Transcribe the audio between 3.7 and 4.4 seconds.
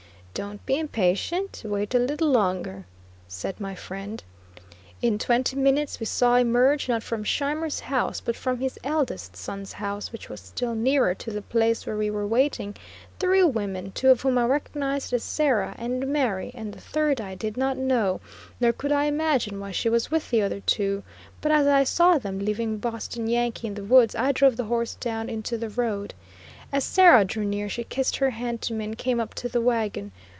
friend.